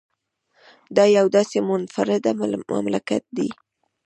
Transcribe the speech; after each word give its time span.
دا 0.95 1.03
یو 1.17 1.25
داسې 1.35 1.57
منفرده 1.69 2.31
مملکت 2.73 3.23
دی 3.37 3.49